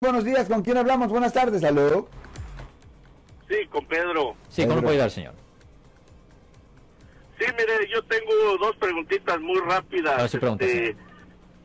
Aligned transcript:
Buenos 0.00 0.22
días, 0.24 0.46
¿con 0.46 0.62
quién 0.62 0.76
hablamos? 0.76 1.08
Buenas 1.08 1.32
tardes, 1.32 1.64
aló. 1.64 2.08
Sí, 3.48 3.56
con 3.68 3.84
Pedro. 3.86 4.36
Sí, 4.48 4.62
¿cómo 4.62 4.74
Pedro. 4.74 4.82
puede 4.82 4.94
ayudar, 4.94 5.10
señor? 5.10 5.34
Sí, 7.36 7.46
mire, 7.58 7.90
yo 7.92 8.00
tengo 8.04 8.32
dos 8.60 8.76
preguntitas 8.76 9.40
muy 9.40 9.58
rápidas. 9.58 10.30
Pregunta, 10.30 10.64
Este. 10.64 10.96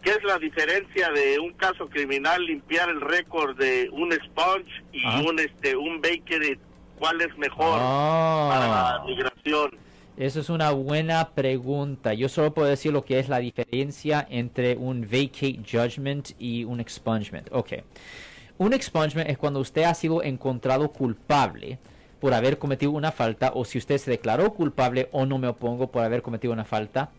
¿Qué 0.02 0.10
es 0.10 0.24
la 0.24 0.40
diferencia 0.40 1.12
de 1.12 1.38
un 1.40 1.54
caso 1.54 1.88
criminal 1.90 2.44
limpiar 2.44 2.90
el 2.90 3.02
récord 3.02 3.56
de 3.56 3.88
un 3.94 4.12
sponge 4.12 4.84
y 4.92 5.06
Ajá. 5.06 5.22
un 5.22 5.38
este 5.38 5.76
un 5.78 6.02
bakery? 6.02 6.60
¿Cuál 6.98 7.22
es 7.22 7.38
mejor 7.38 7.78
Ah. 7.80 8.50
para 8.52 8.68
la 8.68 9.04
migración? 9.06 9.78
Eso 10.16 10.42
es 10.42 10.50
una 10.52 10.70
buena 10.72 11.30
pregunta. 11.30 12.14
Yo 12.14 12.30
solo 12.30 12.54
puedo 12.54 12.68
decir 12.68 12.94
lo 12.94 13.04
que 13.04 13.18
es 13.18 13.30
la 13.30 13.40
diferencia 13.40 14.28
entre 14.30 14.78
un 14.78 15.02
vacate 15.02 15.60
judgment 15.70 16.32
y 16.38 16.66
un 16.66 16.80
expungement. 16.80 17.50
Ok. 17.52 17.74
Un 18.60 18.74
expungement 18.74 19.28
es 19.28 19.40
cuando 19.40 19.60
usted 19.60 19.84
ha 19.84 19.94
sido 19.96 20.22
encontrado 20.22 20.92
culpable 20.92 21.80
por 22.20 22.36
haber 22.36 22.60
cometido 22.60 22.92
una 22.92 23.12
falta 23.12 23.54
o 23.56 23.66
si 23.66 23.80
usted 23.80 23.98
se 23.98 24.12
declaró 24.12 24.54
culpable 24.54 25.10
o 25.12 25.26
no 25.26 25.40
me 25.40 25.48
opongo 25.48 25.88
por 25.88 26.04
haber 26.04 26.22
cometido 26.22 26.54
una 26.54 26.64
falta. 26.64 27.10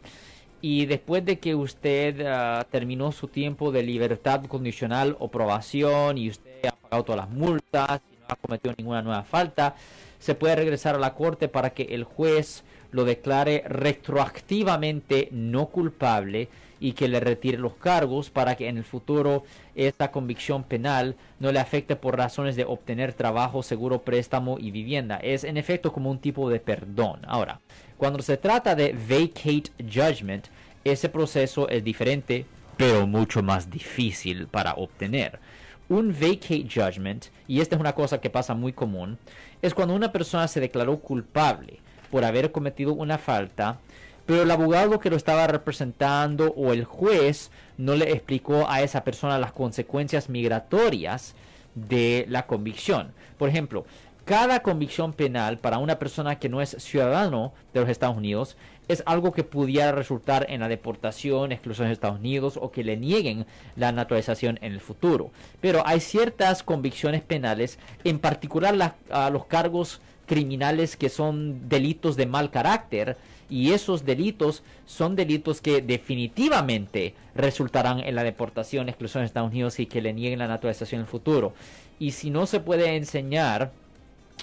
Y 0.60 0.87
después 0.87 1.24
de 1.24 1.40
que 1.40 1.56
usted 1.56 2.24
ah, 2.24 2.65
terminó 2.70 3.10
su 3.10 3.26
tiempo 3.26 3.73
de 3.73 3.82
libertad 3.82 4.45
condicional 4.45 5.16
o 5.18 5.32
probación 5.32 6.16
y 6.16 6.30
usted 6.30 6.66
ha 6.66 6.76
pagado 6.76 7.02
todas 7.02 7.23
las 7.23 7.30
multas 7.30 8.01
y 8.12 8.16
no 8.18 8.26
ha 8.29 8.37
cometido 8.37 8.73
ninguna 8.79 9.02
nueva 9.02 9.24
falta, 9.24 9.74
se 10.20 10.37
puede 10.37 10.54
regresar 10.54 10.95
a 10.95 10.98
la 10.98 11.15
corte 11.15 11.48
para 11.48 11.70
que 11.70 11.82
el 11.90 12.04
juez 12.04 12.62
lo 12.94 13.04
declare 13.04 13.64
retroactivamente 13.66 15.28
no 15.32 15.66
culpable 15.66 16.48
y 16.78 16.92
que 16.92 17.08
le 17.08 17.18
retire 17.18 17.58
los 17.58 17.74
cargos 17.74 18.30
para 18.30 18.54
que 18.54 18.68
en 18.68 18.76
el 18.76 18.84
futuro 18.84 19.42
esta 19.74 20.12
convicción 20.12 20.62
penal 20.62 21.16
no 21.40 21.50
le 21.50 21.58
afecte 21.58 21.96
por 21.96 22.16
razones 22.16 22.54
de 22.54 22.64
obtener 22.64 23.12
trabajo, 23.12 23.64
seguro, 23.64 24.02
préstamo 24.02 24.58
y 24.60 24.70
vivienda. 24.70 25.16
Es 25.16 25.42
en 25.42 25.56
efecto 25.56 25.92
como 25.92 26.09
un 26.09 26.20
tipo 26.20 26.48
de 26.48 26.60
perdón. 26.60 27.23
Ahora, 27.26 27.60
cuando 27.98 28.23
se 28.23 28.36
trata 28.36 28.76
de 28.76 28.92
vacate 28.92 29.73
judgment, 29.82 30.46
ese 30.84 31.08
proceso 31.08 31.68
es 31.68 31.82
diferente, 31.82 32.46
pero 32.76 33.08
mucho 33.08 33.42
más 33.42 33.68
difícil 33.68 34.46
para 34.46 34.74
obtener. 34.74 35.40
Un 35.88 36.12
vacate 36.12 36.68
judgment, 36.73 37.26
y 37.48 37.60
esta 37.60 37.74
es 37.74 37.80
una 37.80 37.95
cosa 37.95 38.20
que 38.20 38.30
pasa 38.30 38.54
muy 38.54 38.73
común, 38.73 39.18
es 39.62 39.74
cuando 39.74 39.96
una 39.96 40.12
persona 40.12 40.46
se 40.46 40.60
declaró 40.60 41.01
culpable 41.01 41.80
por 42.15 42.24
haber 42.24 42.52
cometido 42.52 42.93
una 42.93 43.18
falta, 43.18 43.80
pero 44.24 44.43
el 44.43 44.51
abogado 44.52 45.01
que 45.01 45.10
lo 45.10 45.16
estaba 45.16 45.48
representando 45.48 46.54
o 46.57 46.73
el 46.73 46.84
juez 46.84 47.51
no 47.76 47.96
le 47.96 48.12
explicó 48.12 48.70
a 48.70 48.82
esa 48.82 49.02
persona 49.02 49.37
las 49.40 49.51
consecuencias 49.51 50.29
migratorias 50.29 51.35
de 51.74 52.24
la 52.29 52.46
convicción. 52.46 53.10
Por 53.37 53.48
ejemplo, 53.48 53.85
cada 54.24 54.60
convicción 54.60 55.12
penal 55.12 55.59
para 55.59 55.79
una 55.79 55.98
persona 55.98 56.38
que 56.38 56.48
no 56.48 56.62
es 56.62 56.76
ciudadano 56.79 57.52
de 57.73 57.80
los 57.80 57.88
Estados 57.88 58.16
Unidos 58.16 58.57
es 58.87 59.02
algo 59.07 59.32
que 59.32 59.42
pudiera 59.42 59.90
resultar 59.90 60.46
en 60.48 60.60
la 60.60 60.68
deportación, 60.68 61.51
exclusión 61.51 61.88
de 61.88 61.95
Estados 61.95 62.20
Unidos 62.20 62.60
o 62.62 62.70
que 62.70 62.85
le 62.85 62.96
nieguen 62.96 63.45
la 63.74 63.90
naturalización 63.90 64.60
en 64.62 64.72
el 64.72 64.81
futuro. 64.81 65.32
Pero 65.60 65.82
hay 65.84 65.98
ciertas 65.98 66.62
convicciones 66.62 67.22
penales, 67.22 67.81
en 68.04 68.20
particular 68.20 68.94
a 69.10 69.31
los 69.31 69.47
cargos 69.47 70.00
criminales 70.26 70.97
que 70.97 71.08
son 71.08 71.69
delitos 71.69 72.16
de 72.16 72.26
mal 72.26 72.50
carácter 72.50 73.16
y 73.50 73.72
esos 73.72 74.04
delitos 74.04 74.62
son 74.86 75.16
delitos 75.16 75.60
que 75.60 75.82
definitivamente 75.82 77.14
resultarán 77.34 78.00
en 78.00 78.14
la 78.14 78.25
deportación, 78.25 78.88
exclusión 78.88 79.22
de 79.22 79.26
Estados 79.26 79.50
Unidos 79.50 79.78
y 79.80 79.86
que 79.86 80.00
le 80.00 80.12
nieguen 80.12 80.38
la 80.38 80.48
naturalización 80.48 81.00
en 81.00 81.04
el 81.06 81.10
futuro. 81.10 81.54
Y 81.98 82.12
si 82.12 82.30
no 82.30 82.47
se 82.47 82.60
puede 82.60 82.97
enseñar 82.97 83.72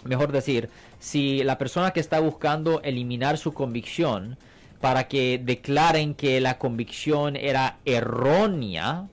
mejor 0.06 0.32
decir, 0.32 0.70
si 1.00 1.44
la 1.44 1.58
persona 1.58 1.92
que 1.92 2.00
está 2.00 2.20
buscando 2.20 2.82
eliminar 2.82 3.38
su 3.38 3.54
convicción 3.54 4.38
para 4.80 5.08
que 5.08 5.40
declaren 5.44 6.16
que 6.16 6.42
la 6.42 6.58
convicción 6.58 7.36
era 7.36 7.78
errónea, 7.86 9.08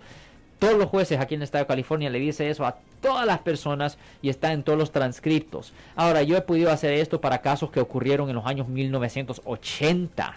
Todos 0.60 0.78
los 0.78 0.90
jueces 0.90 1.20
aquí 1.20 1.34
en 1.34 1.42
el 1.42 1.46
estado 1.46 1.64
de 1.64 1.68
California 1.68 2.12
le 2.12 2.20
dice 2.20 2.48
eso 2.48 2.66
a 2.66 2.78
todas 3.02 3.26
las 3.26 3.40
personas 3.40 3.98
y 4.22 4.30
está 4.30 4.54
en 4.54 4.62
todos 4.62 4.78
los 4.78 4.92
transcriptos. 4.92 5.74
Ahora, 5.96 6.22
yo 6.22 6.38
he 6.38 6.42
podido 6.42 6.72
hacer 6.72 6.94
esto 6.94 7.20
para 7.20 7.42
casos 7.42 7.72
que 7.72 7.80
ocurrieron 7.80 8.30
en 8.30 8.36
los 8.36 8.46
años 8.46 8.68
1980 8.68 10.36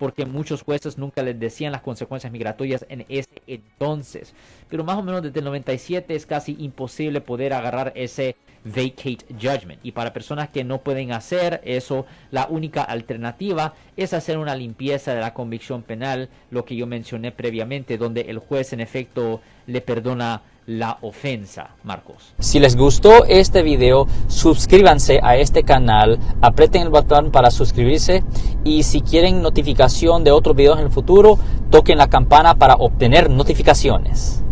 porque 0.00 0.24
muchos 0.24 0.62
jueces 0.62 0.96
nunca 0.96 1.22
les 1.22 1.38
decían 1.38 1.72
las 1.72 1.82
consecuencias 1.82 2.32
migratorias 2.32 2.86
en 2.88 3.04
ese 3.10 3.42
entonces. 3.46 4.34
Pero 4.70 4.82
más 4.82 4.96
o 4.96 5.02
menos 5.02 5.22
desde 5.22 5.40
el 5.40 5.44
97 5.44 6.14
es 6.14 6.24
casi 6.24 6.56
imposible 6.58 7.20
poder 7.20 7.52
agarrar 7.52 7.92
ese 7.94 8.34
vacate 8.64 9.24
judgment. 9.40 9.80
Y 9.82 9.92
para 9.92 10.12
personas 10.12 10.48
que 10.48 10.64
no 10.64 10.78
pueden 10.78 11.12
hacer 11.12 11.60
eso, 11.64 12.06
la 12.30 12.46
única 12.48 12.82
alternativa 12.82 13.74
es 13.96 14.12
hacer 14.12 14.38
una 14.38 14.54
limpieza 14.54 15.14
de 15.14 15.20
la 15.20 15.34
convicción 15.34 15.82
penal, 15.82 16.28
lo 16.50 16.64
que 16.64 16.76
yo 16.76 16.86
mencioné 16.86 17.32
previamente, 17.32 17.98
donde 17.98 18.22
el 18.22 18.38
juez 18.38 18.72
en 18.72 18.80
efecto 18.80 19.40
le 19.66 19.80
perdona 19.80 20.42
la 20.66 20.98
ofensa, 21.00 21.70
Marcos. 21.82 22.34
Si 22.38 22.60
les 22.60 22.76
gustó 22.76 23.24
este 23.24 23.62
video, 23.62 24.06
suscríbanse 24.28 25.18
a 25.22 25.36
este 25.36 25.64
canal, 25.64 26.18
aprieten 26.42 26.82
el 26.82 26.90
botón 26.90 27.32
para 27.32 27.50
suscribirse 27.50 28.22
y 28.62 28.84
si 28.84 29.00
quieren 29.00 29.42
notificación 29.42 30.22
de 30.22 30.30
otros 30.30 30.54
videos 30.54 30.78
en 30.78 30.84
el 30.84 30.92
futuro, 30.92 31.38
toquen 31.70 31.98
la 31.98 32.08
campana 32.08 32.54
para 32.54 32.74
obtener 32.74 33.30
notificaciones. 33.30 34.44